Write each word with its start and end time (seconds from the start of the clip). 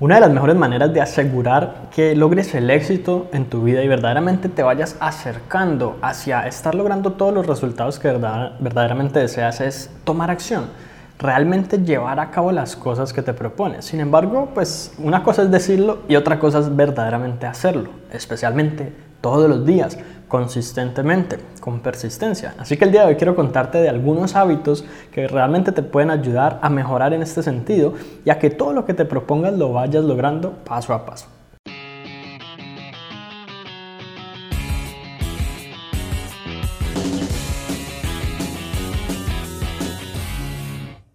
Una 0.00 0.14
de 0.14 0.22
las 0.22 0.30
mejores 0.30 0.56
maneras 0.56 0.94
de 0.94 1.02
asegurar 1.02 1.90
que 1.94 2.16
logres 2.16 2.54
el 2.54 2.70
éxito 2.70 3.28
en 3.34 3.44
tu 3.44 3.64
vida 3.64 3.84
y 3.84 3.88
verdaderamente 3.88 4.48
te 4.48 4.62
vayas 4.62 4.96
acercando 4.98 5.98
hacia 6.00 6.46
estar 6.46 6.74
logrando 6.74 7.12
todos 7.12 7.34
los 7.34 7.46
resultados 7.46 7.98
que 7.98 8.08
verdaderamente 8.08 9.18
deseas 9.18 9.60
es 9.60 9.90
tomar 10.04 10.30
acción, 10.30 10.70
realmente 11.18 11.76
llevar 11.76 12.18
a 12.18 12.30
cabo 12.30 12.50
las 12.50 12.76
cosas 12.76 13.12
que 13.12 13.20
te 13.20 13.34
propones. 13.34 13.84
Sin 13.84 14.00
embargo, 14.00 14.48
pues 14.54 14.94
una 14.96 15.22
cosa 15.22 15.42
es 15.42 15.50
decirlo 15.50 15.98
y 16.08 16.16
otra 16.16 16.38
cosa 16.38 16.60
es 16.60 16.74
verdaderamente 16.74 17.44
hacerlo, 17.44 17.90
especialmente 18.10 19.09
todos 19.20 19.48
los 19.48 19.66
días 19.66 19.98
consistentemente, 20.28 21.38
con 21.60 21.80
persistencia. 21.80 22.54
Así 22.56 22.76
que 22.76 22.84
el 22.84 22.92
día 22.92 23.02
de 23.02 23.08
hoy 23.08 23.16
quiero 23.16 23.34
contarte 23.34 23.78
de 23.78 23.88
algunos 23.88 24.36
hábitos 24.36 24.84
que 25.12 25.26
realmente 25.26 25.72
te 25.72 25.82
pueden 25.82 26.10
ayudar 26.10 26.58
a 26.62 26.70
mejorar 26.70 27.12
en 27.12 27.22
este 27.22 27.42
sentido 27.42 27.94
y 28.24 28.30
a 28.30 28.38
que 28.38 28.48
todo 28.48 28.72
lo 28.72 28.86
que 28.86 28.94
te 28.94 29.04
propongas 29.04 29.54
lo 29.54 29.72
vayas 29.72 30.04
logrando 30.04 30.52
paso 30.64 30.94
a 30.94 31.04
paso. 31.04 31.26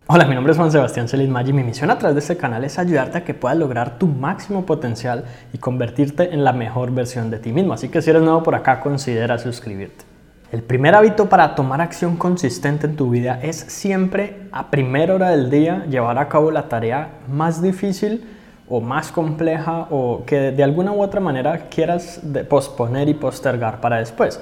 Hola, 0.08 0.26
mi 0.26 0.36
nombre 0.36 0.52
es 0.52 0.58
Juan 0.60 0.72
Sebastián 0.72 1.08
Celis 1.08 1.28
Maggi 1.30 1.50
y 1.50 1.54
mi 1.54 1.64
misión 1.64 1.90
a 1.90 1.98
través 1.98 2.14
de 2.14 2.20
este 2.20 2.38
canal 2.38 2.64
es 2.64 2.78
ayudarte 2.78 3.18
a 3.18 3.24
que 3.24 3.34
puedas 3.34 3.58
lograr 3.58 3.98
tu 3.98 4.06
máximo 4.06 4.64
potencial 4.64 5.24
y 5.52 5.58
convertirte 5.58 6.32
en 6.32 6.44
la 6.44 6.54
mejor 6.54 6.92
versión 6.92 7.32
de 7.32 7.40
ti 7.40 7.52
mismo. 7.52 7.74
Así 7.74 7.90
que 7.90 8.04
si 8.04 8.12
eres 8.12 8.22
nuevo 8.22 8.44
por 8.44 8.54
acá, 8.54 8.82
considera 8.82 9.40
suscribirte. 9.40 10.06
El 10.52 10.62
primer 10.62 10.94
hábito 10.94 11.28
para 11.28 11.56
tomar 11.56 11.82
acción 11.82 12.18
consistente 12.18 12.86
en 12.86 12.96
tu 12.96 13.10
vida 13.10 13.40
es 13.42 13.56
siempre 13.56 14.42
a 14.52 14.70
primera 14.70 15.16
hora 15.16 15.32
del 15.32 15.50
día 15.50 15.88
llevar 15.90 16.20
a 16.20 16.30
cabo 16.30 16.52
la 16.52 16.70
tarea 16.70 17.10
más 17.28 17.64
difícil 17.64 18.28
o 18.70 18.82
más 18.82 19.12
compleja 19.12 19.88
o 19.90 20.24
que 20.24 20.52
de 20.52 20.64
alguna 20.64 20.92
u 20.92 21.02
otra 21.02 21.20
manera 21.20 21.68
quieras 21.70 22.22
posponer 22.48 23.10
y 23.10 23.16
postergar 23.16 23.82
para 23.82 23.98
después. 23.98 24.40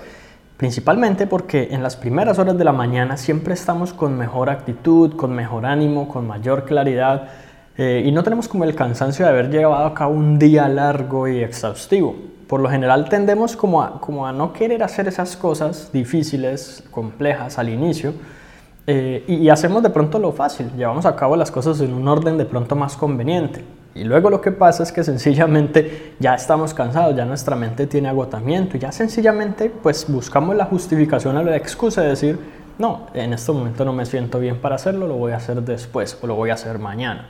Principalmente 0.57 1.27
porque 1.27 1.69
en 1.71 1.81
las 1.81 1.95
primeras 1.95 2.37
horas 2.39 2.57
de 2.57 2.63
la 2.63 2.73
mañana 2.73 3.17
siempre 3.17 3.53
estamos 3.53 3.91
con 3.91 4.17
mejor 4.17 4.49
actitud, 4.49 5.15
con 5.15 5.33
mejor 5.33 5.65
ánimo, 5.65 6.07
con 6.07 6.27
mayor 6.27 6.65
claridad 6.65 7.29
eh, 7.75 8.03
y 8.05 8.11
no 8.11 8.23
tenemos 8.23 8.47
como 8.47 8.63
el 8.65 8.75
cansancio 8.75 9.25
de 9.25 9.31
haber 9.31 9.49
llevado 9.49 9.85
a 9.85 9.93
cabo 9.95 10.13
un 10.13 10.37
día 10.37 10.67
largo 10.67 11.27
y 11.27 11.39
exhaustivo. 11.39 12.15
Por 12.47 12.61
lo 12.61 12.69
general 12.69 13.09
tendemos 13.09 13.57
como 13.57 13.81
a, 13.81 14.31
no 14.31 14.53
querer 14.53 14.83
hacer 14.83 15.07
esas 15.07 15.35
cosas 15.35 15.89
difíciles, 15.91 16.83
complejas 16.91 17.57
al 17.57 17.69
inicio 17.69 18.13
eh, 18.85 19.23
y 19.27 19.49
hacemos 19.49 19.81
de 19.81 19.89
pronto 19.89 20.19
lo 20.19 20.33
fácil, 20.33 20.69
llevamos 20.77 21.05
a 21.05 21.15
cabo 21.15 21.35
las 21.35 21.49
cosas 21.49 21.79
en 21.81 21.93
un 21.93 22.07
orden 22.07 22.37
de 22.37 22.45
pronto 22.45 22.75
más 22.75 22.95
conveniente. 22.95 23.63
Y 23.95 24.03
luego 24.03 24.29
lo 24.29 24.41
que 24.41 24.51
pasa 24.51 24.83
es 24.83 24.91
que 24.91 25.03
sencillamente 25.03 26.15
ya 26.19 26.33
estamos 26.33 26.73
cansados, 26.73 27.15
ya 27.15 27.25
nuestra 27.25 27.55
mente 27.55 27.85
tiene 27.85 28.09
agotamiento 28.09 28.75
y 28.75 28.79
ya 28.79 28.91
sencillamente 28.91 29.69
pues 29.69 30.05
buscamos 30.07 30.55
la 30.55 30.65
justificación 30.65 31.37
o 31.37 31.43
la 31.43 31.55
excusa 31.55 32.01
de 32.01 32.09
decir, 32.09 32.39
no, 32.79 33.07
en 33.13 33.33
este 33.33 33.51
momento 33.51 33.85
no 33.85 33.93
me 33.93 34.05
siento 34.05 34.39
bien 34.39 34.57
para 34.57 34.75
hacerlo, 34.75 35.07
lo 35.07 35.15
voy 35.15 35.33
a 35.33 35.37
hacer 35.37 35.61
después 35.61 36.17
o 36.21 36.27
lo 36.27 36.35
voy 36.35 36.49
a 36.49 36.55
hacer 36.55 36.79
mañana. 36.79 37.27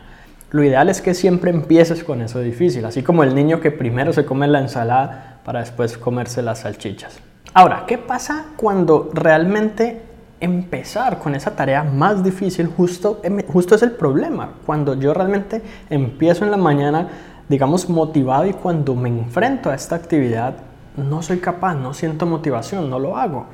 Lo 0.51 0.63
ideal 0.63 0.87
es 0.87 1.01
que 1.01 1.13
siempre 1.13 1.51
empieces 1.51 2.03
con 2.03 2.21
eso 2.21 2.39
difícil, 2.39 2.85
así 2.85 3.03
como 3.03 3.23
el 3.23 3.35
niño 3.35 3.59
que 3.59 3.71
primero 3.71 4.13
se 4.13 4.23
come 4.23 4.47
la 4.47 4.59
ensalada 4.59 5.41
para 5.43 5.59
después 5.59 5.97
comerse 5.97 6.41
las 6.43 6.59
salchichas. 6.59 7.19
Ahora, 7.53 7.83
¿qué 7.87 7.97
pasa 7.97 8.45
cuando 8.55 9.09
realmente 9.13 10.01
empezar 10.43 11.19
con 11.19 11.35
esa 11.35 11.55
tarea 11.55 11.83
más 11.83 12.23
difícil 12.23 12.67
justo, 12.67 13.21
em, 13.23 13.41
justo 13.47 13.75
es 13.75 13.83
el 13.83 13.91
problema. 13.91 14.55
Cuando 14.65 14.93
yo 14.95 15.13
realmente 15.13 15.61
empiezo 15.89 16.43
en 16.43 16.51
la 16.51 16.57
mañana, 16.57 17.07
digamos, 17.47 17.89
motivado 17.89 18.45
y 18.45 18.53
cuando 18.53 18.93
me 18.93 19.09
enfrento 19.09 19.69
a 19.69 19.75
esta 19.75 19.95
actividad, 19.95 20.55
no 20.97 21.21
soy 21.21 21.37
capaz, 21.37 21.75
no 21.75 21.93
siento 21.93 22.25
motivación, 22.25 22.89
no 22.89 22.99
lo 22.99 23.17
hago. 23.17 23.45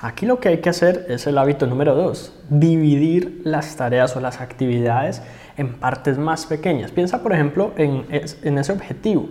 Aquí 0.00 0.24
lo 0.24 0.38
que 0.38 0.48
hay 0.48 0.58
que 0.58 0.68
hacer 0.68 1.06
es 1.08 1.26
el 1.26 1.36
hábito 1.38 1.66
número 1.66 1.94
dos, 1.94 2.32
dividir 2.48 3.40
las 3.44 3.74
tareas 3.76 4.14
o 4.14 4.20
las 4.20 4.40
actividades 4.40 5.22
en 5.56 5.72
partes 5.74 6.16
más 6.16 6.46
pequeñas. 6.46 6.92
Piensa, 6.92 7.22
por 7.22 7.32
ejemplo, 7.32 7.72
en, 7.76 8.06
en 8.10 8.58
ese 8.58 8.72
objetivo 8.72 9.30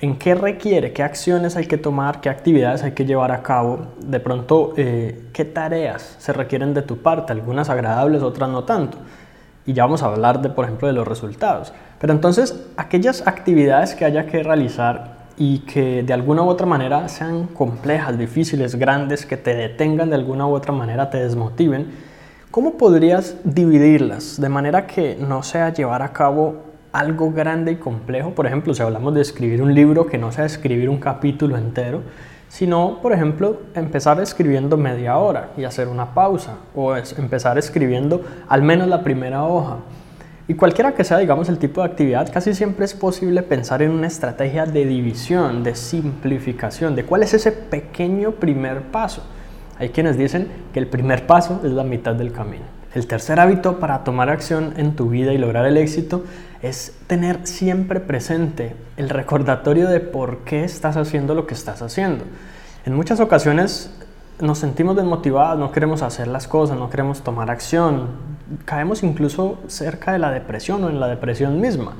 en 0.00 0.18
qué 0.18 0.34
requiere, 0.34 0.92
qué 0.92 1.02
acciones 1.02 1.56
hay 1.56 1.66
que 1.66 1.78
tomar, 1.78 2.20
qué 2.20 2.28
actividades 2.28 2.82
hay 2.82 2.92
que 2.92 3.06
llevar 3.06 3.32
a 3.32 3.42
cabo, 3.42 3.86
de 3.98 4.20
pronto 4.20 4.74
eh, 4.76 5.28
qué 5.32 5.44
tareas 5.44 6.16
se 6.18 6.32
requieren 6.32 6.74
de 6.74 6.82
tu 6.82 6.98
parte, 6.98 7.32
algunas 7.32 7.70
agradables, 7.70 8.22
otras 8.22 8.50
no 8.50 8.64
tanto. 8.64 8.98
Y 9.64 9.72
ya 9.72 9.84
vamos 9.84 10.02
a 10.02 10.06
hablar 10.06 10.42
de, 10.42 10.50
por 10.50 10.64
ejemplo, 10.66 10.86
de 10.86 10.94
los 10.94 11.08
resultados. 11.08 11.72
Pero 11.98 12.12
entonces, 12.12 12.66
aquellas 12.76 13.26
actividades 13.26 13.94
que 13.94 14.04
haya 14.04 14.26
que 14.26 14.42
realizar 14.42 15.16
y 15.38 15.60
que 15.60 16.02
de 16.02 16.12
alguna 16.12 16.42
u 16.42 16.48
otra 16.48 16.66
manera 16.66 17.08
sean 17.08 17.46
complejas, 17.46 18.18
difíciles, 18.18 18.76
grandes, 18.76 19.26
que 19.26 19.36
te 19.36 19.54
detengan 19.54 20.10
de 20.10 20.16
alguna 20.16 20.46
u 20.46 20.54
otra 20.54 20.72
manera, 20.72 21.10
te 21.10 21.18
desmotiven, 21.18 21.90
¿cómo 22.50 22.76
podrías 22.76 23.36
dividirlas 23.44 24.40
de 24.40 24.48
manera 24.48 24.86
que 24.86 25.16
no 25.16 25.42
sea 25.42 25.72
llevar 25.72 26.02
a 26.02 26.12
cabo 26.12 26.75
algo 26.98 27.30
grande 27.30 27.72
y 27.72 27.76
complejo, 27.76 28.34
por 28.34 28.46
ejemplo, 28.46 28.72
si 28.72 28.82
hablamos 28.82 29.14
de 29.14 29.20
escribir 29.20 29.62
un 29.62 29.74
libro 29.74 30.06
que 30.06 30.16
no 30.16 30.32
sea 30.32 30.46
escribir 30.46 30.88
un 30.88 30.98
capítulo 30.98 31.56
entero, 31.56 32.02
sino, 32.48 33.00
por 33.02 33.12
ejemplo, 33.12 33.60
empezar 33.74 34.20
escribiendo 34.20 34.76
media 34.76 35.18
hora 35.18 35.50
y 35.56 35.64
hacer 35.64 35.88
una 35.88 36.14
pausa, 36.14 36.56
o 36.74 36.96
empezar 36.96 37.58
escribiendo 37.58 38.22
al 38.48 38.62
menos 38.62 38.88
la 38.88 39.02
primera 39.02 39.44
hoja. 39.44 39.78
Y 40.48 40.54
cualquiera 40.54 40.94
que 40.94 41.02
sea, 41.04 41.18
digamos, 41.18 41.48
el 41.48 41.58
tipo 41.58 41.82
de 41.82 41.88
actividad, 41.88 42.32
casi 42.32 42.54
siempre 42.54 42.84
es 42.84 42.94
posible 42.94 43.42
pensar 43.42 43.82
en 43.82 43.90
una 43.90 44.06
estrategia 44.06 44.64
de 44.64 44.86
división, 44.86 45.64
de 45.64 45.74
simplificación, 45.74 46.94
de 46.94 47.04
cuál 47.04 47.24
es 47.24 47.34
ese 47.34 47.50
pequeño 47.52 48.32
primer 48.32 48.82
paso. 48.82 49.22
Hay 49.78 49.90
quienes 49.90 50.16
dicen 50.16 50.48
que 50.72 50.78
el 50.78 50.86
primer 50.86 51.26
paso 51.26 51.60
es 51.64 51.72
la 51.72 51.82
mitad 51.82 52.14
del 52.14 52.32
camino. 52.32 52.75
El 52.96 53.06
tercer 53.06 53.38
hábito 53.40 53.78
para 53.78 54.04
tomar 54.04 54.30
acción 54.30 54.72
en 54.78 54.96
tu 54.96 55.10
vida 55.10 55.34
y 55.34 55.36
lograr 55.36 55.66
el 55.66 55.76
éxito 55.76 56.24
es 56.62 56.96
tener 57.06 57.46
siempre 57.46 58.00
presente 58.00 58.74
el 58.96 59.10
recordatorio 59.10 59.86
de 59.86 60.00
por 60.00 60.44
qué 60.44 60.64
estás 60.64 60.96
haciendo 60.96 61.34
lo 61.34 61.46
que 61.46 61.52
estás 61.52 61.82
haciendo. 61.82 62.24
En 62.86 62.94
muchas 62.94 63.20
ocasiones 63.20 63.94
nos 64.40 64.56
sentimos 64.56 64.96
desmotivados, 64.96 65.58
no 65.58 65.72
queremos 65.72 66.00
hacer 66.00 66.26
las 66.26 66.48
cosas, 66.48 66.78
no 66.78 66.88
queremos 66.88 67.20
tomar 67.20 67.50
acción, 67.50 68.06
caemos 68.64 69.02
incluso 69.02 69.58
cerca 69.66 70.12
de 70.12 70.18
la 70.18 70.30
depresión 70.30 70.82
o 70.82 70.88
en 70.88 70.98
la 70.98 71.08
depresión 71.08 71.60
misma. 71.60 71.96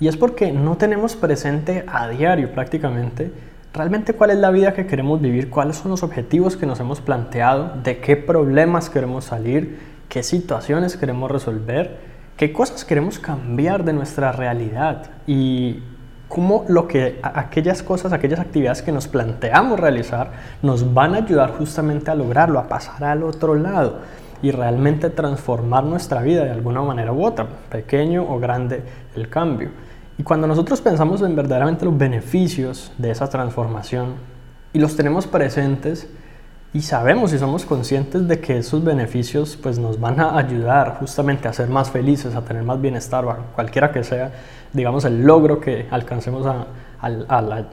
Y 0.00 0.08
es 0.08 0.16
porque 0.16 0.50
no 0.50 0.78
tenemos 0.78 1.14
presente 1.14 1.84
a 1.86 2.08
diario 2.08 2.54
prácticamente 2.54 3.30
realmente 3.74 4.12
cuál 4.14 4.30
es 4.30 4.38
la 4.38 4.50
vida 4.50 4.72
que 4.72 4.86
queremos 4.86 5.20
vivir, 5.20 5.50
cuáles 5.50 5.76
son 5.76 5.90
los 5.90 6.02
objetivos 6.02 6.56
que 6.56 6.66
nos 6.66 6.80
hemos 6.80 7.00
planteado, 7.00 7.74
de 7.82 7.98
qué 7.98 8.16
problemas 8.16 8.90
queremos 8.90 9.24
salir, 9.24 9.92
qué 10.12 10.22
situaciones 10.22 10.98
queremos 10.98 11.30
resolver, 11.30 11.96
qué 12.36 12.52
cosas 12.52 12.84
queremos 12.84 13.18
cambiar 13.18 13.82
de 13.82 13.94
nuestra 13.94 14.30
realidad 14.30 15.06
y 15.26 15.82
cómo 16.28 16.66
lo 16.68 16.86
que 16.86 17.18
aquellas 17.22 17.82
cosas, 17.82 18.12
aquellas 18.12 18.38
actividades 18.38 18.82
que 18.82 18.92
nos 18.92 19.08
planteamos 19.08 19.80
realizar 19.80 20.32
nos 20.60 20.92
van 20.92 21.14
a 21.14 21.18
ayudar 21.18 21.52
justamente 21.52 22.10
a 22.10 22.14
lograrlo, 22.14 22.58
a 22.58 22.68
pasar 22.68 23.02
al 23.04 23.22
otro 23.22 23.54
lado 23.54 24.00
y 24.42 24.50
realmente 24.50 25.08
transformar 25.08 25.84
nuestra 25.84 26.20
vida 26.20 26.44
de 26.44 26.50
alguna 26.50 26.82
manera 26.82 27.10
u 27.10 27.24
otra, 27.24 27.46
pequeño 27.70 28.22
o 28.22 28.38
grande 28.38 28.82
el 29.16 29.30
cambio. 29.30 29.70
Y 30.18 30.24
cuando 30.24 30.46
nosotros 30.46 30.82
pensamos 30.82 31.22
en 31.22 31.34
verdaderamente 31.34 31.86
los 31.86 31.96
beneficios 31.96 32.92
de 32.98 33.12
esa 33.12 33.30
transformación 33.30 34.16
y 34.74 34.78
los 34.78 34.94
tenemos 34.94 35.26
presentes, 35.26 36.06
y 36.74 36.80
sabemos 36.80 37.32
y 37.34 37.38
somos 37.38 37.66
conscientes 37.66 38.26
de 38.26 38.40
que 38.40 38.56
esos 38.58 38.82
beneficios 38.82 39.58
pues 39.62 39.78
nos 39.78 40.00
van 40.00 40.18
a 40.20 40.38
ayudar 40.38 40.96
justamente 40.98 41.46
a 41.46 41.52
ser 41.52 41.68
más 41.68 41.90
felices, 41.90 42.34
a 42.34 42.42
tener 42.42 42.62
más 42.62 42.80
bienestar, 42.80 43.26
cualquiera 43.54 43.92
que 43.92 44.02
sea, 44.02 44.32
digamos, 44.72 45.04
el 45.04 45.22
logro 45.22 45.60
que 45.60 45.86
alcancemos 45.90 46.46
a, 46.46 46.66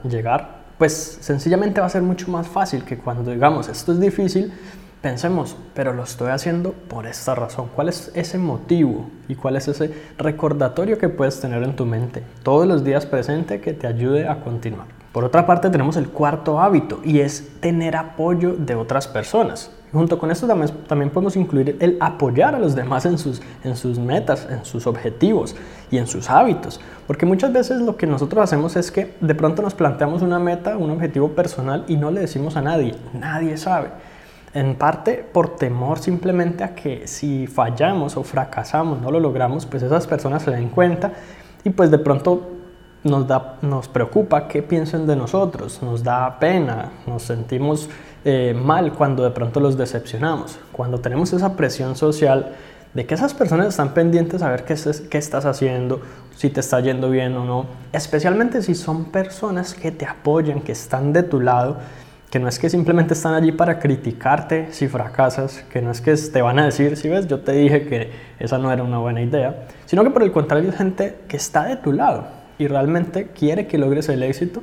llegar, 0.08 0.60
pues 0.76 1.18
sencillamente 1.20 1.80
va 1.80 1.86
a 1.86 1.90
ser 1.90 2.02
mucho 2.02 2.30
más 2.30 2.48
fácil 2.48 2.84
que 2.84 2.98
cuando 2.98 3.30
digamos 3.30 3.68
esto 3.68 3.92
es 3.92 4.00
difícil, 4.00 4.52
pensemos, 5.00 5.56
pero 5.72 5.94
lo 5.94 6.02
estoy 6.02 6.30
haciendo 6.30 6.72
por 6.72 7.06
esta 7.06 7.34
razón. 7.34 7.68
¿Cuál 7.74 7.88
es 7.88 8.10
ese 8.14 8.38
motivo 8.38 9.08
y 9.28 9.34
cuál 9.34 9.56
es 9.56 9.68
ese 9.68 9.94
recordatorio 10.18 10.98
que 10.98 11.08
puedes 11.08 11.40
tener 11.40 11.62
en 11.62 11.76
tu 11.76 11.86
mente 11.86 12.22
todos 12.42 12.66
los 12.66 12.84
días 12.84 13.06
presente 13.06 13.60
que 13.60 13.72
te 13.72 13.86
ayude 13.86 14.28
a 14.28 14.42
continuar? 14.42 14.99
Por 15.12 15.24
otra 15.24 15.44
parte 15.44 15.70
tenemos 15.70 15.96
el 15.96 16.08
cuarto 16.08 16.60
hábito 16.60 17.00
y 17.02 17.18
es 17.18 17.58
tener 17.58 17.96
apoyo 17.96 18.54
de 18.56 18.76
otras 18.76 19.08
personas. 19.08 19.72
Junto 19.92 20.20
con 20.20 20.30
esto 20.30 20.46
también, 20.46 21.10
podemos 21.10 21.34
incluir 21.34 21.76
el 21.80 21.96
apoyar 21.98 22.54
a 22.54 22.60
los 22.60 22.76
demás 22.76 23.06
en 23.06 23.18
sus, 23.18 23.42
en 23.64 23.74
sus 23.74 23.98
metas, 23.98 24.46
en 24.48 24.64
sus 24.64 24.86
objetivos 24.86 25.56
y 25.90 25.98
en 25.98 26.06
sus 26.06 26.30
hábitos. 26.30 26.80
Porque 27.08 27.26
muchas 27.26 27.52
veces 27.52 27.80
lo 27.80 27.96
que 27.96 28.06
nosotros 28.06 28.44
hacemos 28.44 28.76
es 28.76 28.92
que 28.92 29.16
de 29.20 29.34
pronto 29.34 29.62
nos 29.62 29.74
planteamos 29.74 30.22
una 30.22 30.38
meta, 30.38 30.76
un 30.76 30.90
objetivo 30.90 31.30
personal 31.30 31.84
y 31.88 31.96
no 31.96 32.12
le 32.12 32.20
decimos 32.20 32.56
a 32.56 32.62
nadie. 32.62 32.94
Nadie 33.12 33.56
sabe. 33.56 33.88
En 34.54 34.76
parte 34.76 35.24
por 35.32 35.56
temor 35.56 35.98
simplemente 35.98 36.62
a 36.62 36.76
que 36.76 37.08
si 37.08 37.48
fallamos 37.48 38.16
o 38.16 38.22
fracasamos, 38.22 39.00
no 39.00 39.10
lo 39.10 39.18
logramos, 39.18 39.66
pues 39.66 39.82
esas 39.82 40.06
personas 40.06 40.42
se 40.42 40.52
den 40.52 40.68
cuenta 40.68 41.14
y 41.64 41.70
pues 41.70 41.90
de 41.90 41.98
pronto 41.98 42.59
nos, 43.04 43.26
da, 43.26 43.56
nos 43.62 43.88
preocupa 43.88 44.46
qué 44.48 44.62
piensen 44.62 45.06
de 45.06 45.16
nosotros, 45.16 45.82
nos 45.82 46.02
da 46.02 46.38
pena, 46.38 46.90
nos 47.06 47.22
sentimos 47.22 47.88
eh, 48.24 48.54
mal 48.54 48.92
cuando 48.92 49.22
de 49.24 49.30
pronto 49.30 49.60
los 49.60 49.76
decepcionamos, 49.76 50.58
cuando 50.72 50.98
tenemos 50.98 51.32
esa 51.32 51.56
presión 51.56 51.96
social 51.96 52.54
de 52.92 53.06
que 53.06 53.14
esas 53.14 53.34
personas 53.34 53.68
están 53.68 53.94
pendientes 53.94 54.42
a 54.42 54.50
ver 54.50 54.64
qué, 54.64 54.74
qué 55.08 55.18
estás 55.18 55.46
haciendo, 55.46 56.00
si 56.36 56.50
te 56.50 56.60
está 56.60 56.80
yendo 56.80 57.08
bien 57.08 57.36
o 57.36 57.44
no, 57.44 57.66
especialmente 57.92 58.62
si 58.62 58.74
son 58.74 59.06
personas 59.06 59.74
que 59.74 59.92
te 59.92 60.06
apoyan, 60.06 60.60
que 60.60 60.72
están 60.72 61.12
de 61.12 61.22
tu 61.22 61.40
lado, 61.40 61.78
que 62.30 62.38
no 62.38 62.48
es 62.48 62.58
que 62.58 62.68
simplemente 62.68 63.14
están 63.14 63.34
allí 63.34 63.52
para 63.52 63.78
criticarte 63.78 64.68
si 64.72 64.88
fracasas, 64.88 65.64
que 65.72 65.80
no 65.82 65.90
es 65.90 66.00
que 66.00 66.14
te 66.14 66.42
van 66.42 66.58
a 66.58 66.66
decir, 66.66 66.96
si 66.96 67.08
ves, 67.08 67.26
yo 67.26 67.40
te 67.40 67.52
dije 67.52 67.86
que 67.86 68.10
esa 68.38 68.58
no 68.58 68.70
era 68.70 68.82
una 68.82 68.98
buena 68.98 69.22
idea, 69.22 69.66
sino 69.86 70.04
que 70.04 70.10
por 70.10 70.22
el 70.22 70.30
contrario 70.30 70.68
es 70.68 70.76
gente 70.76 71.20
que 71.26 71.36
está 71.36 71.64
de 71.64 71.76
tu 71.76 71.92
lado 71.92 72.39
y 72.60 72.68
realmente 72.68 73.28
quiere 73.34 73.66
que 73.66 73.78
logres 73.78 74.08
el 74.08 74.22
éxito 74.22 74.62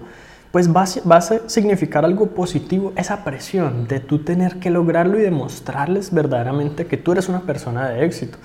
pues 0.52 0.74
va 0.76 0.84
a, 0.84 1.50
significar 1.50 2.06
algo 2.06 2.28
positivo 2.28 2.94
esa 2.96 3.24
presión 3.24 3.88
de 3.88 4.00
tú 4.00 4.20
tener 4.20 4.58
que 4.58 4.70
lograrlo 4.70 5.20
y 5.20 5.22
demostrarles 5.22 6.14
verdaderamente 6.14 6.86
que 6.86 6.98
tú 6.98 7.12
eres 7.12 7.28
una 7.28 7.42
persona 7.42 7.90
de 7.90 8.06
éxito. 8.06 8.38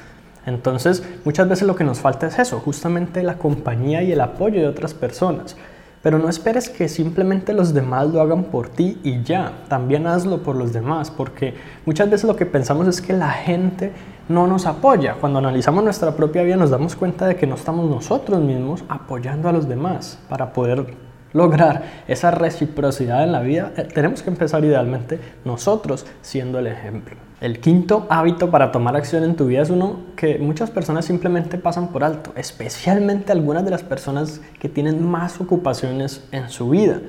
Entonces, 0.44 1.04
muchas 1.24 1.48
veces 1.48 1.68
lo 1.68 1.76
que 1.76 1.84
nos 1.84 2.00
falta 2.00 2.26
es 2.26 2.38
eso, 2.38 2.58
justamente 2.58 3.22
la 3.22 3.38
compañía 3.38 4.02
y 4.02 4.10
el 4.10 4.20
apoyo 4.20 4.60
de 4.60 4.66
otras 4.66 4.94
personas. 4.94 5.56
Pero 6.02 6.18
no 6.18 6.28
esperes 6.28 6.68
que 6.68 6.88
simplemente 6.88 7.52
los 7.52 7.72
demás 7.72 8.08
lo 8.08 8.20
hagan 8.20 8.44
por 8.44 8.68
ti 8.68 8.98
y 9.04 9.22
ya, 9.22 9.64
también 9.68 10.06
hazlo 10.06 10.42
por 10.42 10.56
los 10.56 10.72
demás, 10.72 11.10
porque 11.10 11.54
muchas 11.86 12.10
veces 12.10 12.26
lo 12.26 12.34
que 12.34 12.44
pensamos 12.44 12.88
es 12.88 13.00
que 13.00 13.12
la 13.12 13.30
gente 13.30 13.92
no 14.28 14.46
nos 14.46 14.66
apoya. 14.66 15.14
Cuando 15.20 15.38
analizamos 15.38 15.84
nuestra 15.84 16.16
propia 16.16 16.42
vida 16.42 16.56
nos 16.56 16.70
damos 16.70 16.96
cuenta 16.96 17.26
de 17.26 17.36
que 17.36 17.46
no 17.46 17.54
estamos 17.54 17.88
nosotros 17.88 18.40
mismos 18.40 18.82
apoyando 18.88 19.48
a 19.48 19.52
los 19.52 19.68
demás 19.68 20.18
para 20.28 20.52
poder 20.52 21.11
lograr 21.32 21.82
esa 22.08 22.30
reciprocidad 22.30 23.24
en 23.24 23.32
la 23.32 23.40
vida, 23.40 23.72
eh, 23.76 23.84
tenemos 23.84 24.22
que 24.22 24.30
empezar 24.30 24.64
idealmente 24.64 25.18
nosotros 25.44 26.06
siendo 26.20 26.58
el 26.58 26.66
ejemplo. 26.66 27.16
El 27.40 27.58
quinto 27.60 28.06
hábito 28.08 28.50
para 28.50 28.70
tomar 28.70 28.94
acción 28.96 29.24
en 29.24 29.34
tu 29.34 29.46
vida 29.46 29.62
es 29.62 29.70
uno 29.70 30.00
que 30.14 30.38
muchas 30.38 30.70
personas 30.70 31.04
simplemente 31.04 31.58
pasan 31.58 31.88
por 31.88 32.04
alto, 32.04 32.32
especialmente 32.36 33.32
algunas 33.32 33.64
de 33.64 33.70
las 33.70 33.82
personas 33.82 34.40
que 34.60 34.68
tienen 34.68 35.04
más 35.04 35.40
ocupaciones 35.40 36.24
en 36.30 36.48
su 36.50 36.70
vida, 36.70 37.00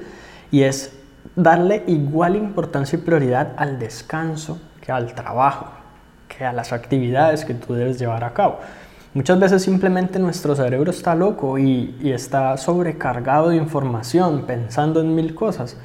y 0.50 0.64
es 0.64 0.98
darle 1.36 1.84
igual 1.88 2.36
importancia 2.36 2.98
y 2.98 3.02
prioridad 3.02 3.54
al 3.58 3.80
descanso 3.80 4.60
que 4.82 4.92
al 4.92 5.14
trabajo, 5.14 5.68
que 6.28 6.46
a 6.46 6.54
las 6.54 6.74
actividades 6.74 7.46
que 7.46 7.54
tú 7.54 7.74
debes 7.74 8.00
llevar 8.00 8.24
a 8.24 8.34
cabo. 8.34 8.60
Muchas 9.14 9.40
veces 9.40 9.62
simplemente 9.62 10.18
nuestro 10.18 10.56
cerebro 10.56 10.90
está 10.90 11.14
loco 11.14 11.60
y, 11.60 11.96
está 12.04 12.58
sobrecargado 12.58 13.50
de 13.50 13.58
información, 13.58 14.46
pensando 14.48 15.02
en 15.02 15.14
mil 15.14 15.36
cosas, 15.36 15.78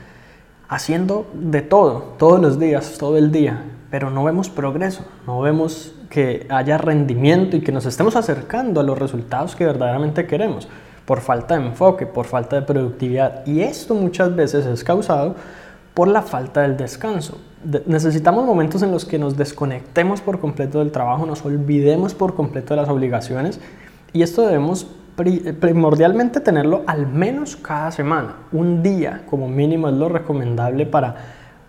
haciendo 0.67 1.27
de 1.35 1.61
todo, 1.61 2.15
todos 2.19 2.41
los 2.41 2.59
días, 2.59 2.97
todo 2.99 3.19
el 3.19 3.31
día, 3.31 3.65
pero 3.91 4.09
no 4.09 4.25
vemos 4.25 4.49
progreso, 4.49 5.05
no 5.27 5.43
vemos 5.43 5.95
que 6.09 6.47
haya 6.49 6.79
rendimiento 6.79 7.59
y 7.59 7.61
que 7.61 7.71
nos 7.71 7.85
estemos 7.85 8.17
acercando 8.17 8.81
a 8.81 8.85
los 8.85 8.99
resultados 8.99 9.55
que 9.55 9.67
verdaderamente 9.67 10.27
queremos, 10.27 10.67
por 11.05 11.21
falta 11.21 11.59
de 11.59 11.67
enfoque, 11.67 12.07
por 12.07 12.25
falta 12.25 12.57
de 12.57 12.63
productividad. 12.63 13.47
Y 13.47 13.61
esto 13.61 13.95
muchas 13.95 14.35
veces 14.35 14.65
es 14.65 14.83
causado 14.83 15.37
por 15.99 16.07
la 16.07 16.23
falta 16.23 16.61
del 16.61 16.77
descanso 16.77 17.39
necesitamos 17.87 18.47
momentos 18.47 18.83
en 18.83 18.93
los 18.93 19.05
que 19.05 19.19
nos 19.19 19.37
desconectemos 19.37 20.21
por 20.21 20.39
completo 20.39 20.79
del 20.79 20.93
trabajo, 20.93 21.27
nos 21.27 21.45
olvidemos 21.45 22.15
por 22.15 22.37
completo 22.37 22.73
de 22.73 22.83
las 22.83 22.89
obligaciones 22.89 23.59
y 24.13 24.23
esto 24.23 24.47
debemos 24.47 24.87
primordialmente 25.17 26.39
tenerlo 26.39 26.85
al 26.87 27.09
menos 27.09 27.57
cada 27.57 27.91
semana. 27.91 28.37
Un 28.53 28.81
día 28.85 29.25
como 29.29 29.49
mínimo 29.49 29.89
es 29.89 29.95
lo 29.95 30.09
recomendable 30.09 30.87
para 30.87 31.17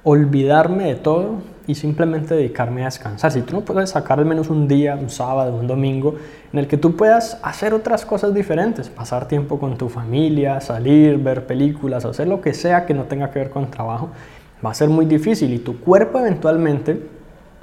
olvidarme 0.04 0.84
de 0.84 0.96
todo 0.96 1.38
y 1.70 1.76
simplemente 1.76 2.34
dedicarme 2.34 2.82
a 2.82 2.86
descansar. 2.86 3.32
Si 3.32 3.44
tú 3.44 3.54
no 3.54 3.62
puedes 3.62 3.92
sacar 3.92 4.18
al 4.18 4.26
menos 4.26 4.50
un 4.50 4.68
día, 4.68 4.96
un 4.96 5.12
sábado, 5.12 5.56
un 5.56 5.68
domingo, 5.68 6.16
en 6.52 6.58
el 6.58 6.68
que 6.68 6.78
tú 6.78 6.96
puedas 6.96 7.38
hacer 7.44 7.76
otras 7.76 8.08
cosas 8.08 8.34
diferentes, 8.34 8.90
pasar 8.90 9.28
tiempo 9.28 9.60
con 9.60 9.78
tu 9.78 9.88
familia, 9.88 10.62
salir, 10.62 11.20
ver 11.20 11.46
películas, 11.46 12.06
hacer 12.06 12.28
lo 12.28 12.42
que 12.42 12.56
sea 12.56 12.88
que 12.88 12.96
no 12.96 13.04
tenga 13.04 13.30
que 13.30 13.38
ver 13.38 13.52
con 13.52 13.70
trabajo, 13.70 14.10
va 14.66 14.72
a 14.72 14.74
ser 14.74 14.90
muy 14.90 15.06
difícil 15.06 15.54
y 15.54 15.60
tu 15.60 15.80
cuerpo 15.80 16.18
eventualmente, 16.18 17.08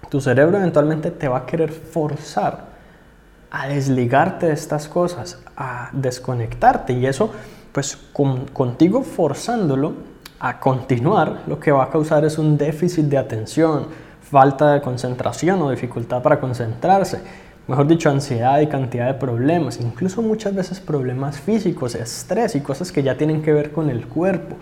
tu 0.08 0.20
cerebro 0.20 0.56
eventualmente 0.58 1.10
te 1.10 1.26
va 1.26 1.38
a 1.38 1.46
querer 1.46 1.72
forzar 1.72 2.66
a 3.50 3.66
desligarte 3.66 4.46
de 4.46 4.52
estas 4.52 4.86
cosas, 4.86 5.40
a 5.56 5.90
desconectarte 5.92 6.92
y 6.92 7.06
eso 7.06 7.32
pues 7.72 7.98
contigo 8.52 9.02
forzándolo 9.02 9.94
a 10.38 10.60
continuar 10.60 11.42
lo 11.46 11.58
que 11.58 11.72
va 11.72 11.84
a 11.84 11.90
causar 11.90 12.24
es 12.24 12.38
un 12.38 12.58
déficit 12.58 13.06
de 13.06 13.18
atención, 13.18 13.86
falta 14.22 14.72
de 14.72 14.80
concentración 14.80 15.62
o 15.62 15.70
dificultad 15.70 16.22
para 16.22 16.40
concentrarse, 16.40 17.20
mejor 17.66 17.86
dicho, 17.86 18.10
ansiedad 18.10 18.60
y 18.60 18.66
cantidad 18.66 19.06
de 19.06 19.14
problemas, 19.14 19.80
incluso 19.80 20.22
muchas 20.22 20.54
veces 20.54 20.80
problemas 20.80 21.40
físicos, 21.40 21.94
estrés 21.94 22.54
y 22.54 22.60
cosas 22.60 22.92
que 22.92 23.02
ya 23.02 23.16
tienen 23.16 23.42
que 23.42 23.52
ver 23.52 23.72
con 23.72 23.90
el 23.90 24.06
cuerpo. 24.06 24.56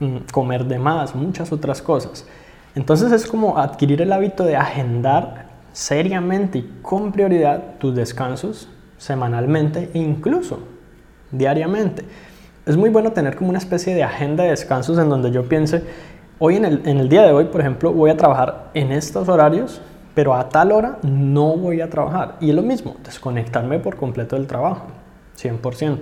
Mm, 0.00 0.16
comer 0.32 0.64
de 0.64 0.78
más, 0.78 1.14
muchas 1.14 1.52
otras 1.52 1.82
cosas. 1.82 2.24
Entonces 2.74 3.12
es 3.12 3.26
como 3.26 3.58
adquirir 3.58 4.00
el 4.00 4.12
hábito 4.12 4.44
de 4.44 4.56
agendar 4.56 5.50
seriamente 5.74 6.58
y 6.58 6.78
con 6.80 7.12
prioridad 7.12 7.74
tus 7.78 7.94
descansos 7.94 8.68
semanalmente 8.96 9.90
e 9.92 9.98
incluso 9.98 10.60
diariamente. 11.30 12.04
Es 12.70 12.76
muy 12.76 12.88
bueno 12.88 13.10
tener 13.10 13.34
como 13.34 13.50
una 13.50 13.58
especie 13.58 13.96
de 13.96 14.04
agenda 14.04 14.44
de 14.44 14.50
descansos 14.50 14.96
en 14.96 15.08
donde 15.08 15.32
yo 15.32 15.48
piense, 15.48 15.82
hoy 16.38 16.54
en 16.54 16.64
el, 16.64 17.08
día 17.08 17.22
de 17.22 17.32
hoy, 17.32 17.46
por 17.46 17.60
ejemplo, 17.60 17.92
voy 17.92 18.10
a 18.10 18.16
trabajar 18.16 18.70
en 18.74 18.92
estos 18.92 19.28
horarios, 19.28 19.80
pero 20.14 20.36
a 20.36 20.48
tal 20.48 20.70
hora 20.70 20.98
no 21.02 21.56
voy 21.56 21.80
a 21.80 21.90
trabajar. 21.90 22.36
Y 22.38 22.50
es 22.50 22.54
lo 22.54 22.62
mismo, 22.62 22.94
desconectarme 23.02 23.80
por 23.80 23.96
completo 23.96 24.36
del 24.36 24.46
trabajo, 24.46 24.86
100%. 25.36 25.98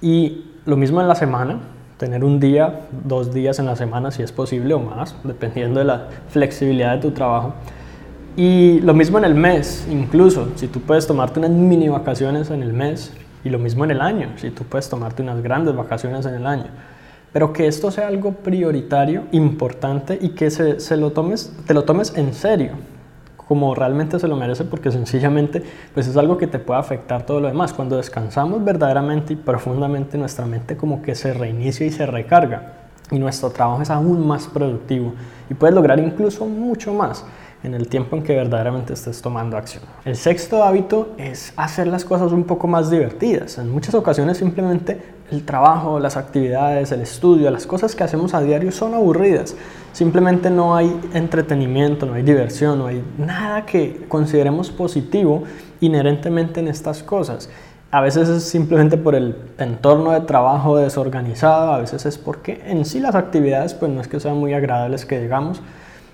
Y 0.00 0.46
lo 0.64 0.76
mismo 0.76 1.00
en 1.00 1.06
la 1.06 1.14
semana, 1.14 1.60
tener 1.96 2.24
un 2.24 2.40
día, 2.40 2.80
dos 3.04 3.32
días 3.32 3.60
en 3.60 3.66
la 3.66 3.76
semana 3.76 4.10
si 4.10 4.24
es 4.24 4.32
posible 4.32 4.74
o 4.74 4.80
más, 4.80 5.14
dependiendo 5.22 5.78
de 5.78 5.84
la 5.84 6.08
flexibilidad 6.30 6.96
de 6.96 7.02
tu 7.02 7.12
trabajo. 7.12 7.54
Y 8.36 8.80
lo 8.80 8.94
mismo 8.94 9.18
en 9.18 9.26
el 9.26 9.36
mes, 9.36 9.86
incluso 9.88 10.48
si 10.56 10.66
tú 10.66 10.80
puedes 10.80 11.06
tomarte 11.06 11.38
unas 11.38 11.52
mini 11.52 11.88
vacaciones 11.88 12.50
en 12.50 12.64
el 12.64 12.72
mes 12.72 13.12
y 13.44 13.50
lo 13.50 13.58
mismo 13.58 13.84
en 13.84 13.92
el 13.92 14.00
año, 14.00 14.30
si 14.36 14.50
tú 14.50 14.64
puedes 14.64 14.88
tomarte 14.88 15.22
unas 15.22 15.42
grandes 15.42 15.74
vacaciones 15.74 16.26
en 16.26 16.34
el 16.34 16.46
año. 16.46 16.66
Pero 17.32 17.52
que 17.52 17.66
esto 17.66 17.90
sea 17.90 18.08
algo 18.08 18.32
prioritario, 18.32 19.24
importante 19.32 20.18
y 20.20 20.30
que 20.30 20.50
se, 20.50 20.80
se 20.80 20.96
lo 20.96 21.12
tomes, 21.12 21.52
te 21.66 21.74
lo 21.74 21.84
tomes 21.84 22.16
en 22.16 22.32
serio, 22.32 22.72
como 23.36 23.74
realmente 23.74 24.18
se 24.18 24.28
lo 24.28 24.36
merece 24.36 24.64
porque 24.64 24.90
sencillamente 24.90 25.62
pues 25.94 26.06
es 26.06 26.16
algo 26.16 26.36
que 26.36 26.46
te 26.46 26.58
puede 26.58 26.80
afectar 26.80 27.24
todo 27.24 27.40
lo 27.40 27.48
demás. 27.48 27.72
Cuando 27.72 27.96
descansamos 27.96 28.64
verdaderamente 28.64 29.32
y 29.32 29.36
profundamente 29.36 30.18
nuestra 30.18 30.46
mente 30.46 30.76
como 30.76 31.00
que 31.02 31.14
se 31.14 31.32
reinicia 31.32 31.86
y 31.86 31.90
se 31.90 32.06
recarga 32.06 32.74
y 33.10 33.18
nuestro 33.18 33.50
trabajo 33.50 33.80
es 33.80 33.90
aún 33.90 34.26
más 34.26 34.46
productivo 34.48 35.14
y 35.48 35.54
puedes 35.54 35.74
lograr 35.74 35.98
incluso 35.98 36.44
mucho 36.44 36.92
más 36.92 37.24
en 37.62 37.74
el 37.74 37.88
tiempo 37.88 38.16
en 38.16 38.22
que 38.22 38.34
verdaderamente 38.34 38.92
estés 38.92 39.20
tomando 39.20 39.56
acción. 39.56 39.82
El 40.04 40.16
sexto 40.16 40.62
hábito 40.62 41.10
es 41.18 41.52
hacer 41.56 41.86
las 41.86 42.04
cosas 42.04 42.32
un 42.32 42.44
poco 42.44 42.68
más 42.68 42.90
divertidas. 42.90 43.58
En 43.58 43.70
muchas 43.70 43.94
ocasiones 43.94 44.38
simplemente 44.38 45.00
el 45.30 45.44
trabajo, 45.44 45.98
las 46.00 46.16
actividades, 46.16 46.92
el 46.92 47.00
estudio, 47.00 47.50
las 47.50 47.66
cosas 47.66 47.94
que 47.94 48.04
hacemos 48.04 48.32
a 48.34 48.40
diario 48.40 48.72
son 48.72 48.94
aburridas. 48.94 49.56
Simplemente 49.92 50.50
no 50.50 50.76
hay 50.76 50.98
entretenimiento, 51.12 52.06
no 52.06 52.14
hay 52.14 52.22
diversión, 52.22 52.78
no 52.78 52.86
hay 52.86 53.02
nada 53.18 53.66
que 53.66 54.06
consideremos 54.08 54.70
positivo 54.70 55.42
inherentemente 55.80 56.60
en 56.60 56.68
estas 56.68 57.02
cosas. 57.02 57.50
A 57.90 58.00
veces 58.02 58.28
es 58.28 58.44
simplemente 58.44 58.98
por 58.98 59.14
el 59.14 59.34
entorno 59.58 60.12
de 60.12 60.20
trabajo 60.20 60.76
desorganizado, 60.76 61.72
a 61.72 61.78
veces 61.78 62.04
es 62.04 62.18
porque 62.18 62.62
en 62.66 62.84
sí 62.84 63.00
las 63.00 63.14
actividades 63.14 63.72
pues 63.72 63.90
no 63.90 64.00
es 64.02 64.08
que 64.08 64.20
sean 64.20 64.36
muy 64.36 64.52
agradables 64.52 65.06
que 65.06 65.20
digamos, 65.20 65.62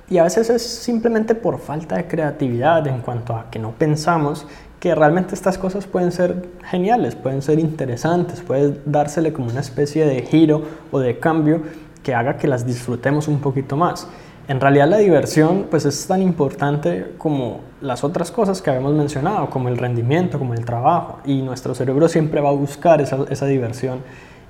y 0.08 0.18
a 0.18 0.24
veces 0.24 0.50
es 0.50 0.62
simplemente 0.62 1.34
por 1.34 1.58
falta 1.58 1.96
de 1.96 2.06
creatividad 2.06 2.86
en 2.86 3.00
cuanto 3.00 3.34
a 3.34 3.50
que 3.50 3.58
no 3.58 3.72
pensamos 3.72 4.46
que 4.80 4.94
realmente 4.94 5.34
estas 5.34 5.56
cosas 5.56 5.86
pueden 5.86 6.12
ser 6.12 6.46
geniales, 6.70 7.14
pueden 7.14 7.40
ser 7.40 7.58
interesantes, 7.58 8.42
puede 8.42 8.80
dársele 8.84 9.32
como 9.32 9.48
una 9.48 9.60
especie 9.60 10.04
de 10.04 10.22
giro 10.22 10.62
o 10.92 10.98
de 10.98 11.18
cambio 11.18 11.62
que 12.02 12.14
haga 12.14 12.36
que 12.36 12.46
las 12.46 12.66
disfrutemos 12.66 13.26
un 13.26 13.40
poquito 13.40 13.76
más. 13.76 14.06
En 14.46 14.60
realidad 14.60 14.86
la 14.88 14.98
diversión 14.98 15.68
pues 15.70 15.86
es 15.86 16.06
tan 16.06 16.20
importante 16.20 17.14
como 17.16 17.60
las 17.80 18.04
otras 18.04 18.30
cosas 18.30 18.60
que 18.60 18.68
habíamos 18.68 18.92
mencionado, 18.92 19.48
como 19.48 19.70
el 19.70 19.78
rendimiento, 19.78 20.38
como 20.38 20.52
el 20.52 20.66
trabajo, 20.66 21.20
y 21.24 21.40
nuestro 21.40 21.74
cerebro 21.74 22.06
siempre 22.08 22.42
va 22.42 22.50
a 22.50 22.52
buscar 22.52 23.00
esa, 23.00 23.24
esa 23.30 23.46
diversión 23.46 24.00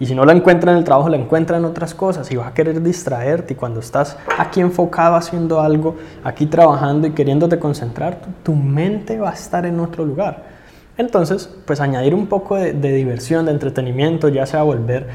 y 0.00 0.06
si 0.06 0.14
no 0.14 0.24
la 0.24 0.32
encuentra 0.32 0.72
en 0.72 0.78
el 0.78 0.84
trabajo, 0.84 1.08
la 1.08 1.16
encuentra 1.16 1.56
en 1.56 1.64
otras 1.64 1.94
cosas 1.94 2.30
y 2.30 2.36
va 2.36 2.48
a 2.48 2.54
querer 2.54 2.82
distraerte. 2.82 3.52
Y 3.52 3.56
cuando 3.56 3.80
estás 3.80 4.16
aquí 4.38 4.60
enfocado 4.60 5.14
haciendo 5.14 5.60
algo, 5.60 5.96
aquí 6.24 6.46
trabajando 6.46 7.06
y 7.06 7.12
queriéndote 7.12 7.58
concentrar, 7.58 8.18
tu, 8.42 8.54
mente 8.54 9.18
va 9.18 9.30
a 9.30 9.34
estar 9.34 9.66
en 9.66 9.78
otro 9.78 10.04
lugar. 10.04 10.54
Entonces, 10.96 11.48
pues 11.64 11.80
añadir 11.80 12.14
un 12.14 12.26
poco 12.26 12.56
de, 12.56 12.72
diversión, 12.72 13.46
de 13.46 13.52
entretenimiento, 13.52 14.28
ya 14.28 14.46
sea 14.46 14.62
volver 14.62 15.08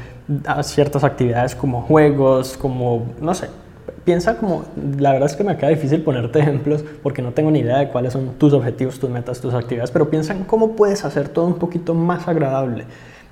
a 0.46 0.62
ciertas 0.62 1.04
actividades 1.04 1.54
como 1.54 1.82
juegos, 1.82 2.56
como, 2.56 3.06
no 3.20 3.34
sé, 3.34 3.48
piensa 4.04 4.36
como, 4.36 4.64
la 4.98 5.12
verdad 5.12 5.30
es 5.30 5.36
que 5.36 5.44
me 5.44 5.56
queda 5.56 5.70
difícil 5.70 6.02
ponerte 6.02 6.38
ejemplos 6.38 6.84
porque 7.02 7.22
no 7.22 7.32
tengo 7.32 7.50
ni 7.50 7.60
idea 7.60 7.78
de 7.78 7.88
cuáles 7.88 8.12
son 8.12 8.34
tus 8.38 8.52
objetivos, 8.52 8.98
tus 8.98 9.08
metas, 9.08 9.40
tus 9.40 9.54
actividades, 9.54 9.90
pero 9.90 10.10
piensa 10.10 10.34
en 10.34 10.44
cómo 10.44 10.76
puedes 10.76 11.04
hacer 11.04 11.28
todo 11.28 11.46
un 11.46 11.54
poquito 11.54 11.94
más 11.94 12.28
agradable, 12.28 12.84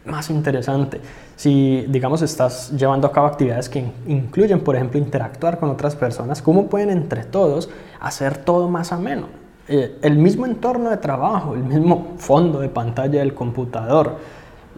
más 0.08 0.30
interesante. 0.30 1.00
Si, 1.36 1.86
digamos, 1.88 2.22
estás 2.22 2.70
llevando 2.72 3.06
a 3.06 3.12
cabo 3.12 3.26
actividades 3.26 3.68
que 3.68 3.84
incluyen, 4.06 4.60
por 4.60 4.74
ejemplo, 4.74 4.98
interactuar 4.98 5.58
con 5.58 5.70
otras 5.70 5.94
personas, 5.94 6.42
¿cómo 6.42 6.66
pueden 6.66 6.90
entre 6.90 7.24
todos 7.24 7.70
hacer 8.00 8.38
todo 8.38 8.68
más 8.68 8.92
ameno? 8.92 9.26
Eh, 9.68 9.98
el 10.02 10.16
mismo 10.16 10.46
entorno 10.46 10.90
de 10.90 10.96
trabajo, 10.96 11.54
el 11.54 11.62
mismo 11.62 12.14
fondo 12.16 12.60
de 12.60 12.68
pantalla 12.68 13.20
del 13.20 13.34
computador, 13.34 14.16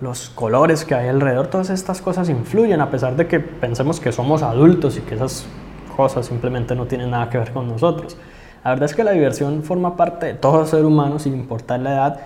los 0.00 0.30
colores 0.30 0.84
que 0.84 0.94
hay 0.94 1.08
alrededor, 1.08 1.46
todas 1.46 1.70
estas 1.70 2.00
cosas 2.00 2.28
influyen 2.28 2.80
a 2.80 2.90
pesar 2.90 3.16
de 3.16 3.26
que 3.26 3.38
pensemos 3.38 4.00
que 4.00 4.12
somos 4.12 4.42
adultos 4.42 4.96
y 4.96 5.00
que 5.02 5.14
esas 5.14 5.46
cosas 5.96 6.26
simplemente 6.26 6.74
no 6.74 6.86
tienen 6.86 7.10
nada 7.10 7.30
que 7.30 7.38
ver 7.38 7.52
con 7.52 7.68
nosotros. 7.68 8.16
La 8.64 8.70
verdad 8.70 8.86
es 8.86 8.94
que 8.94 9.04
la 9.04 9.12
diversión 9.12 9.62
forma 9.62 9.96
parte 9.96 10.26
de 10.26 10.34
todo 10.34 10.66
ser 10.66 10.84
humano 10.84 11.18
sin 11.18 11.34
importar 11.34 11.80
la 11.80 11.92
edad, 11.92 12.20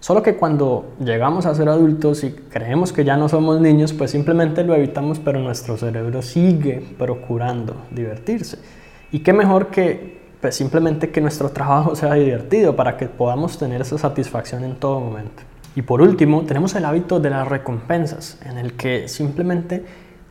solo 0.00 0.22
que 0.22 0.36
cuando 0.36 0.94
llegamos 0.98 1.46
a 1.46 1.54
ser 1.54 1.68
adultos 1.68 2.24
y 2.24 2.32
creemos 2.32 2.92
que 2.92 3.04
ya 3.04 3.16
no 3.16 3.28
somos 3.28 3.60
niños, 3.60 3.92
pues 3.92 4.10
simplemente 4.10 4.64
lo 4.64 4.74
evitamos, 4.74 5.18
pero 5.18 5.38
nuestro 5.38 5.76
cerebro 5.76 6.22
sigue 6.22 6.82
procurando 6.98 7.76
divertirse. 7.90 8.58
Y 9.12 9.20
qué 9.20 9.32
mejor 9.32 9.68
que 9.68 10.20
pues 10.40 10.56
simplemente 10.56 11.10
que 11.10 11.20
nuestro 11.20 11.50
trabajo 11.50 11.94
sea 11.94 12.14
divertido 12.14 12.74
para 12.76 12.96
que 12.96 13.06
podamos 13.06 13.58
tener 13.58 13.82
esa 13.82 13.98
satisfacción 13.98 14.64
en 14.64 14.76
todo 14.76 15.00
momento. 15.00 15.42
Y 15.76 15.82
por 15.82 16.02
último, 16.02 16.42
tenemos 16.42 16.74
el 16.74 16.84
hábito 16.84 17.20
de 17.20 17.30
las 17.30 17.46
recompensas, 17.46 18.38
en 18.44 18.58
el 18.58 18.72
que 18.72 19.06
simplemente 19.06 19.84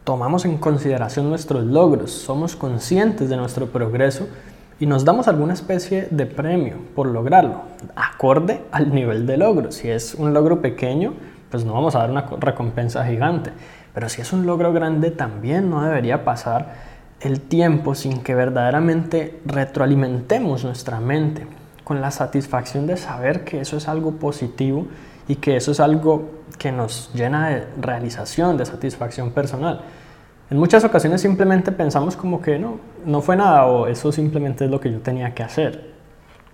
tomamos 0.04 0.44
en 0.46 0.58
consideración 0.58 1.30
nuestros 1.30 1.64
logros, 1.64 2.12
somos 2.12 2.56
conscientes 2.56 3.30
de 3.30 3.38
nuestro 3.38 3.68
progreso 3.68 4.28
y 4.79 4.86
nos 4.86 5.03
damos 5.03 5.27
alguna 5.27 5.53
especie 5.53 6.07
de 6.09 6.25
premio 6.25 6.75
por 6.95 7.07
lograrlo, 7.07 7.63
acorde 7.95 8.62
al 8.71 8.93
nivel 8.93 9.25
de 9.25 9.38
logro. 9.38 9.71
Si 9.71 9.89
es 9.89 10.15
un 10.15 10.33
logro 10.33 10.62
pequeño, 10.62 11.13
pues 11.51 11.65
no 11.65 11.74
vamos 11.74 11.95
a 11.95 12.00
dar 12.00 12.12
una 12.12 12.25
recompensa 12.39 13.05
gigante, 13.05 13.51
pero 13.93 14.07
si 14.07 14.21
es 14.21 14.31
un 14.31 14.45
logro 14.45 14.71
grande, 14.71 15.12
también 15.12 15.69
no 15.69 15.83
debería 15.83 16.24
pasar 16.24 16.74
el 17.19 17.41
tiempo 17.41 17.95
sin 17.95 18.21
que 18.21 18.36
verdaderamente 18.36 19.41
retroalimentemos 19.45 20.63
nuestra 20.63 21.01
mente 21.01 21.45
con 21.83 22.00
la 22.00 22.12
satisfacción 22.12 22.88
de 22.88 22.95
saber 22.95 23.43
que 23.43 23.59
eso 23.59 23.75
es 23.75 23.89
algo 23.89 24.13
positivo 24.13 24.88
y 25.27 25.36
que 25.36 25.57
eso 25.57 25.71
es 25.71 25.79
algo 25.79 26.29
que 26.57 26.71
nos 26.71 27.12
llena 27.13 27.50
de 27.50 27.67
realización, 27.81 28.57
de 28.57 28.65
satisfacción 28.65 29.31
personal. 29.31 29.81
En 30.51 30.58
muchas 30.58 30.84
ocasiones 30.84 31.22
simplemente 31.22 31.72
pensamos 31.72 32.15
como 32.15 32.41
que 32.41 32.58
no, 32.58 32.79
no 33.06 33.22
fue 33.22 33.36
nada 33.36 33.68
o 33.68 33.86
eso 33.86 34.12
simplemente 34.12 34.65
es 34.65 34.72
lo 34.72 34.79
que 34.79 34.91
yo 34.91 35.00
tenía 35.00 35.36
que 35.36 35.44
hacer. 35.44 35.94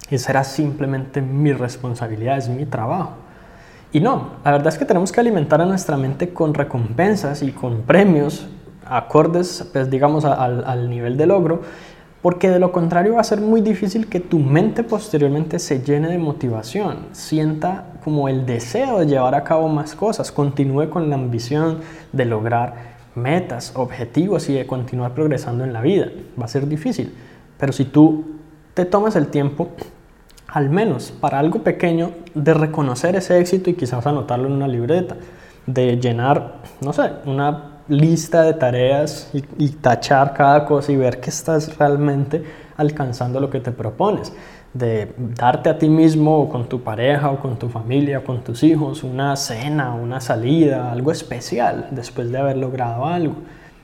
Esa 0.09 0.31
era 0.31 0.43
simplemente 0.43 1.21
mi 1.21 1.53
responsabilidad, 1.53 2.37
es 2.37 2.49
mi 2.49 2.65
trabajo. 2.65 3.13
Y 3.93 4.01
no, 4.01 4.31
la 4.43 4.51
verdad 4.51 4.67
es 4.67 4.77
que 4.77 4.83
tenemos 4.83 5.13
que 5.13 5.21
alimentar 5.21 5.61
a 5.61 5.65
nuestra 5.65 5.95
mente 5.95 6.33
con 6.33 6.53
recompensas 6.53 7.41
y 7.41 7.53
con 7.53 7.83
premios 7.83 8.47
acordes, 8.85 9.67
pues 9.71 9.89
digamos, 9.89 10.25
al, 10.25 10.65
al 10.65 10.89
nivel 10.89 11.15
de 11.15 11.27
logro, 11.27 11.61
porque 12.21 12.49
de 12.49 12.59
lo 12.59 12.73
contrario 12.73 13.13
va 13.15 13.21
a 13.21 13.23
ser 13.23 13.39
muy 13.39 13.61
difícil 13.61 14.07
que 14.07 14.19
tu 14.19 14.39
mente 14.39 14.83
posteriormente 14.83 15.57
se 15.57 15.81
llene 15.81 16.09
de 16.09 16.17
motivación, 16.17 17.07
sienta 17.13 17.85
como 18.03 18.27
el 18.27 18.45
deseo 18.45 18.99
de 18.99 19.05
llevar 19.05 19.35
a 19.35 19.43
cabo 19.43 19.69
más 19.69 19.95
cosas, 19.95 20.31
continúe 20.31 20.89
con 20.89 21.09
la 21.09 21.15
ambición 21.15 21.79
de 22.11 22.25
lograr 22.25 22.94
metas, 23.15 23.71
objetivos 23.75 24.49
y 24.49 24.53
de 24.53 24.67
continuar 24.67 25.13
progresando 25.13 25.63
en 25.63 25.73
la 25.73 25.81
vida. 25.81 26.09
Va 26.39 26.45
a 26.45 26.49
ser 26.49 26.67
difícil, 26.67 27.13
pero 27.57 27.73
si 27.73 27.85
tú 27.85 28.25
te 28.73 28.85
tomas 28.85 29.15
el 29.15 29.27
tiempo, 29.27 29.69
al 30.47 30.69
menos 30.69 31.11
para 31.11 31.39
algo 31.39 31.63
pequeño, 31.63 32.11
de 32.33 32.53
reconocer 32.53 33.15
ese 33.15 33.39
éxito 33.39 33.69
y 33.69 33.73
quizás 33.73 34.05
anotarlo 34.05 34.47
en 34.47 34.53
una 34.53 34.67
libreta, 34.67 35.15
de 35.65 35.97
llenar, 35.97 36.57
no 36.81 36.93
sé, 36.93 37.11
una 37.25 37.75
lista 37.87 38.43
de 38.43 38.53
tareas 38.53 39.31
y, 39.33 39.69
tachar 39.69 40.33
cada 40.33 40.65
cosa 40.65 40.91
y 40.91 40.95
ver 40.95 41.19
que 41.19 41.29
estás 41.29 41.77
realmente 41.77 42.43
alcanzando 42.77 43.39
lo 43.39 43.49
que 43.49 43.59
te 43.59 43.71
propones. 43.71 44.33
De 44.75 45.11
darte 45.17 45.69
a 45.69 45.79
ti 45.79 45.89
mismo 45.89 46.37
o 46.37 46.49
con 46.49 46.69
tu 46.69 46.83
pareja 46.83 47.31
o 47.31 47.39
con 47.39 47.57
tu 47.57 47.69
familia 47.69 48.19
o 48.19 48.23
con 48.23 48.43
tus 48.43 48.61
hijos 48.61 49.03
una 49.03 49.35
cena, 49.35 49.95
una 49.95 50.21
salida, 50.21 50.91
algo 50.91 51.11
especial 51.11 51.87
después 51.89 52.31
de 52.31 52.37
haber 52.37 52.57
logrado 52.57 53.05
algo. 53.05 53.35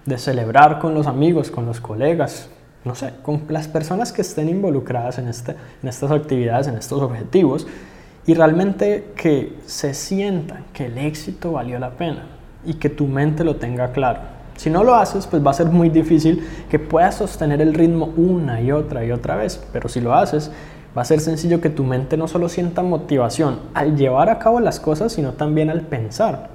De 0.05 0.19
celebrar 0.19 0.77
con 0.77 0.93
los 0.93 1.07
amigos, 1.07 1.49
con 1.49 1.65
los 1.65 1.81
colegas, 1.81 2.49
no 2.85 2.93
sé, 2.93 3.13
con 3.23 3.43
las 3.49 3.67
personas 3.67 4.11
que 4.11 4.21
estén 4.21 4.49
involucradas 4.49 5.17
en, 5.17 5.27
este, 5.27 5.55
en 5.81 5.89
estas 5.89 6.11
actividades, 6.11 6.67
en 6.67 6.75
estos 6.75 7.01
objetivos 7.01 7.65
y 8.25 8.33
realmente 8.33 9.13
que 9.15 9.57
se 9.65 9.93
sientan 9.93 10.65
que 10.73 10.85
el 10.85 10.97
éxito 10.97 11.53
valió 11.53 11.79
la 11.79 11.91
pena 11.91 12.23
y 12.65 12.75
que 12.75 12.89
tu 12.89 13.07
mente 13.07 13.43
lo 13.43 13.55
tenga 13.55 13.91
claro. 13.91 14.19
Si 14.57 14.69
no 14.69 14.83
lo 14.83 14.95
haces, 14.95 15.25
pues 15.25 15.43
va 15.43 15.51
a 15.51 15.55
ser 15.55 15.67
muy 15.67 15.89
difícil 15.89 16.47
que 16.69 16.77
puedas 16.77 17.15
sostener 17.15 17.61
el 17.61 17.73
ritmo 17.73 18.13
una 18.15 18.61
y 18.61 18.71
otra 18.71 19.03
y 19.03 19.11
otra 19.11 19.35
vez. 19.35 19.59
Pero 19.73 19.89
si 19.89 20.01
lo 20.01 20.13
haces, 20.13 20.51
va 20.97 21.03
a 21.03 21.05
ser 21.05 21.19
sencillo 21.19 21.61
que 21.61 21.69
tu 21.69 21.83
mente 21.83 22.17
no 22.17 22.27
solo 22.27 22.49
sienta 22.49 22.83
motivación 22.83 23.59
al 23.73 23.95
llevar 23.95 24.29
a 24.29 24.39
cabo 24.39 24.59
las 24.59 24.79
cosas, 24.79 25.13
sino 25.13 25.33
también 25.33 25.69
al 25.69 25.81
pensar 25.81 26.49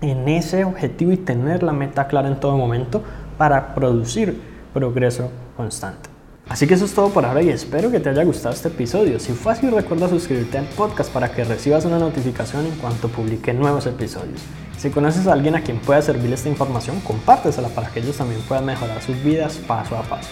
en 0.00 0.28
ese 0.28 0.64
objetivo 0.64 1.12
y 1.12 1.16
tener 1.16 1.62
la 1.62 1.72
meta 1.72 2.06
clara 2.06 2.28
en 2.28 2.40
todo 2.40 2.56
momento 2.56 3.02
para 3.38 3.74
producir 3.74 4.40
progreso 4.74 5.30
constante. 5.56 6.10
Así 6.48 6.66
que 6.66 6.74
eso 6.74 6.84
es 6.84 6.94
todo 6.94 7.08
por 7.08 7.24
ahora 7.24 7.42
y 7.42 7.48
espero 7.48 7.90
que 7.90 7.98
te 7.98 8.08
haya 8.08 8.22
gustado 8.22 8.54
este 8.54 8.68
episodio. 8.68 9.18
Si 9.18 9.32
fue 9.32 9.52
así, 9.52 9.68
recuerda 9.68 10.08
suscribirte 10.08 10.58
al 10.58 10.66
podcast 10.66 11.12
para 11.12 11.32
que 11.32 11.42
recibas 11.42 11.84
una 11.84 11.98
notificación 11.98 12.66
en 12.66 12.72
cuanto 12.76 13.08
publique 13.08 13.52
nuevos 13.52 13.86
episodios. 13.86 14.42
Si 14.78 14.90
conoces 14.90 15.26
a 15.26 15.32
alguien 15.32 15.56
a 15.56 15.62
quien 15.62 15.78
pueda 15.78 16.00
servir 16.02 16.32
esta 16.32 16.48
información, 16.48 17.00
compártesela 17.00 17.68
para 17.68 17.88
que 17.88 18.00
ellos 18.00 18.16
también 18.16 18.40
puedan 18.42 18.64
mejorar 18.64 19.02
sus 19.02 19.20
vidas 19.24 19.58
paso 19.66 19.96
a 19.96 20.02
paso. 20.02 20.30